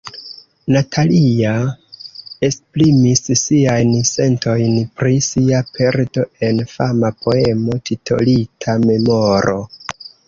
[0.75, 1.51] Natalia
[2.47, 9.61] esprimis siajn sentojn pri sia perdo en fama poemo titolita "Memoro".